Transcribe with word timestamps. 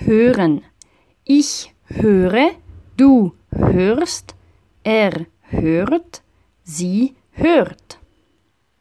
hören. 0.00 0.62
Ich 1.24 1.74
höre, 1.86 2.50
du 2.96 3.34
hörst, 3.50 4.34
er 4.82 5.26
hört, 5.42 6.22
sie 6.64 7.14
hört. 7.32 7.99